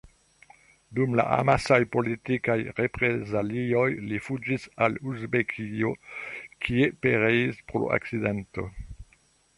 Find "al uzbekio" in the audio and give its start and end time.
4.87-5.95